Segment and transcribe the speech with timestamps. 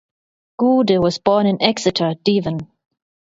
[0.57, 2.61] Goode was born in Exeter, Devon.